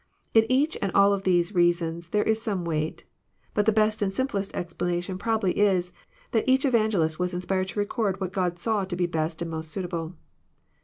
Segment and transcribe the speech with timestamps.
[0.33, 3.03] —In each and all of these reasons there is some weight.
[3.53, 5.91] But the best and simplest explanation probably is,
[6.31, 9.69] that each Evangelist was inspired to record what God saw to be best and most
[9.69, 10.15] suitable.